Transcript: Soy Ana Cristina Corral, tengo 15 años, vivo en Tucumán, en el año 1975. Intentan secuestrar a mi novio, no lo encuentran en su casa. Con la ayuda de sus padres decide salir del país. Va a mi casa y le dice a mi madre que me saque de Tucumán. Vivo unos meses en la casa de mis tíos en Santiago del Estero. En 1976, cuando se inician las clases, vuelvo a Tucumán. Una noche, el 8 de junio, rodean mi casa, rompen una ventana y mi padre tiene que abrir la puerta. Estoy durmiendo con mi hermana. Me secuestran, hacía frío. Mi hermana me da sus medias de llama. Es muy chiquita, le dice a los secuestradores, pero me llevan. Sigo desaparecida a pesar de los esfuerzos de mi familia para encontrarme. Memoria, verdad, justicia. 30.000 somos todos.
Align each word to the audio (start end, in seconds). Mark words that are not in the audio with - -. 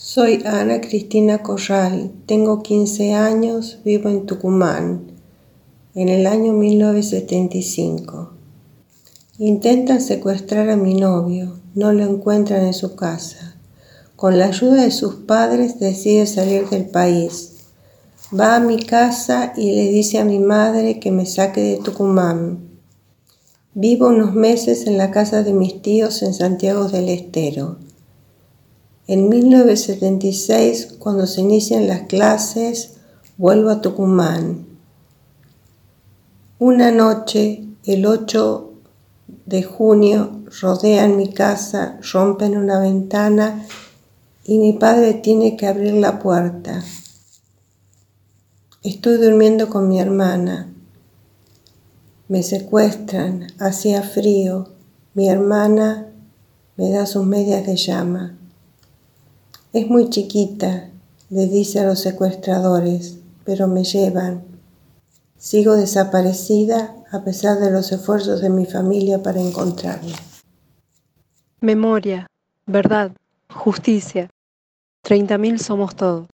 Soy 0.00 0.44
Ana 0.46 0.80
Cristina 0.80 1.42
Corral, 1.42 2.12
tengo 2.26 2.62
15 2.62 3.14
años, 3.14 3.80
vivo 3.84 4.08
en 4.08 4.26
Tucumán, 4.26 5.10
en 5.96 6.08
el 6.08 6.28
año 6.28 6.52
1975. 6.52 8.30
Intentan 9.38 10.00
secuestrar 10.00 10.70
a 10.70 10.76
mi 10.76 10.94
novio, 10.94 11.58
no 11.74 11.92
lo 11.92 12.04
encuentran 12.04 12.64
en 12.64 12.74
su 12.74 12.94
casa. 12.94 13.56
Con 14.14 14.38
la 14.38 14.46
ayuda 14.46 14.84
de 14.84 14.92
sus 14.92 15.16
padres 15.16 15.80
decide 15.80 16.26
salir 16.26 16.68
del 16.68 16.86
país. 16.86 17.54
Va 18.32 18.54
a 18.54 18.60
mi 18.60 18.80
casa 18.80 19.52
y 19.56 19.72
le 19.72 19.88
dice 19.88 20.20
a 20.20 20.24
mi 20.24 20.38
madre 20.38 21.00
que 21.00 21.10
me 21.10 21.26
saque 21.26 21.60
de 21.60 21.76
Tucumán. 21.78 22.68
Vivo 23.74 24.10
unos 24.10 24.32
meses 24.32 24.86
en 24.86 24.96
la 24.96 25.10
casa 25.10 25.42
de 25.42 25.54
mis 25.54 25.82
tíos 25.82 26.22
en 26.22 26.34
Santiago 26.34 26.84
del 26.84 27.08
Estero. 27.08 27.78
En 29.08 29.30
1976, 29.30 30.96
cuando 30.98 31.26
se 31.26 31.40
inician 31.40 31.88
las 31.88 32.02
clases, 32.02 32.98
vuelvo 33.38 33.70
a 33.70 33.80
Tucumán. 33.80 34.66
Una 36.58 36.90
noche, 36.90 37.64
el 37.86 38.04
8 38.04 38.70
de 39.46 39.62
junio, 39.62 40.42
rodean 40.60 41.16
mi 41.16 41.32
casa, 41.32 41.98
rompen 42.12 42.58
una 42.58 42.80
ventana 42.80 43.66
y 44.44 44.58
mi 44.58 44.74
padre 44.74 45.14
tiene 45.14 45.56
que 45.56 45.66
abrir 45.66 45.94
la 45.94 46.18
puerta. 46.18 46.84
Estoy 48.82 49.16
durmiendo 49.16 49.70
con 49.70 49.88
mi 49.88 50.00
hermana. 50.00 50.70
Me 52.28 52.42
secuestran, 52.42 53.46
hacía 53.58 54.02
frío. 54.02 54.68
Mi 55.14 55.30
hermana 55.30 56.08
me 56.76 56.90
da 56.90 57.06
sus 57.06 57.24
medias 57.24 57.64
de 57.64 57.76
llama. 57.76 58.37
Es 59.72 59.86
muy 59.86 60.08
chiquita, 60.08 60.90
le 61.28 61.46
dice 61.46 61.80
a 61.80 61.84
los 61.84 62.00
secuestradores, 62.00 63.18
pero 63.44 63.68
me 63.68 63.84
llevan. 63.84 64.44
Sigo 65.36 65.74
desaparecida 65.74 66.96
a 67.12 67.22
pesar 67.22 67.58
de 67.58 67.70
los 67.70 67.92
esfuerzos 67.92 68.40
de 68.40 68.48
mi 68.48 68.64
familia 68.64 69.22
para 69.22 69.40
encontrarme. 69.40 70.14
Memoria, 71.60 72.26
verdad, 72.66 73.12
justicia. 73.52 74.30
30.000 75.04 75.58
somos 75.58 75.94
todos. 75.94 76.26